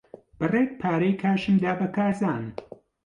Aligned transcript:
بڕێک 0.39 0.69
پارەی 0.81 1.13
کاشم 1.23 1.55
دا 1.63 1.71
بە 1.79 1.87
کارزان. 1.95 2.43